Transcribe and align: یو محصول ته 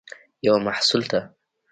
یو 0.45 0.55
محصول 0.65 1.01
ته 1.11 1.19